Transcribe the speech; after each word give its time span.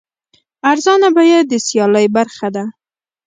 ارزانه 0.71 1.09
بیه 1.15 1.39
د 1.51 1.53
سیالۍ 1.67 2.07
برخه 2.17 2.47
ده. 2.55 2.63